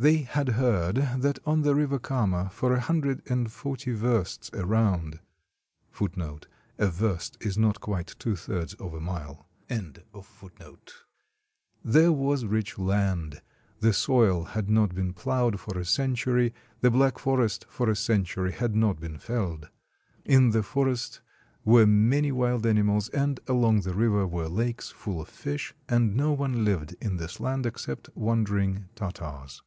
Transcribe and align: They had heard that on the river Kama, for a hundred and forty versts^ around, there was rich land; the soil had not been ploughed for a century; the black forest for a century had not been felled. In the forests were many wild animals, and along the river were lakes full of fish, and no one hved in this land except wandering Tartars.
They 0.00 0.18
had 0.18 0.50
heard 0.50 0.94
that 1.22 1.40
on 1.44 1.62
the 1.62 1.74
river 1.74 1.98
Kama, 1.98 2.50
for 2.52 2.72
a 2.72 2.78
hundred 2.80 3.20
and 3.28 3.50
forty 3.50 3.92
versts^ 3.96 4.48
around, 4.56 5.18
there 5.98 6.38
was 12.12 12.44
rich 12.44 12.78
land; 12.78 13.42
the 13.80 13.92
soil 13.92 14.44
had 14.44 14.70
not 14.70 14.94
been 14.94 15.12
ploughed 15.14 15.58
for 15.58 15.76
a 15.76 15.84
century; 15.84 16.54
the 16.80 16.90
black 16.92 17.18
forest 17.18 17.66
for 17.68 17.90
a 17.90 17.96
century 17.96 18.52
had 18.52 18.76
not 18.76 19.00
been 19.00 19.18
felled. 19.18 19.68
In 20.24 20.50
the 20.50 20.62
forests 20.62 21.20
were 21.64 21.86
many 21.86 22.30
wild 22.30 22.64
animals, 22.66 23.08
and 23.08 23.40
along 23.48 23.80
the 23.80 23.94
river 23.94 24.28
were 24.28 24.46
lakes 24.48 24.90
full 24.90 25.20
of 25.20 25.28
fish, 25.28 25.74
and 25.88 26.14
no 26.16 26.30
one 26.30 26.54
hved 26.64 26.94
in 27.00 27.16
this 27.16 27.40
land 27.40 27.66
except 27.66 28.08
wandering 28.14 28.84
Tartars. 28.94 29.64